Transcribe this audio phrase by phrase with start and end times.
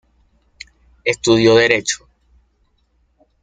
[1.05, 2.07] Estudió derecho.